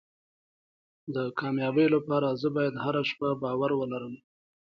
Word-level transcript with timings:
د 1.15 1.17
کامیابۍ 1.39 1.87
لپاره 1.95 2.27
زه 2.41 2.47
باید 2.55 2.75
هره 2.83 3.01
شپه 3.09 3.29
باور 3.41 3.71
ولرم. 3.75 4.15